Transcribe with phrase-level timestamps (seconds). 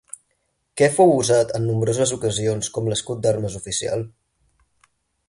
[0.81, 4.07] Què fou usat en nombroses ocasions com l'escut d'armes oficial?